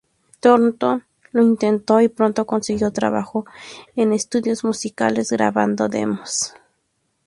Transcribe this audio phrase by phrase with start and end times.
[0.41, 3.45] Thornton lo intentó y pronto consiguió trabajo
[3.95, 6.55] en estudios musicales grabando demos.